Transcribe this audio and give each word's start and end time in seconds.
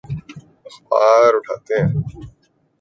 اخبار 0.67 1.31
اٹھاتے 1.37 1.73
ہیں۔ 1.81 1.89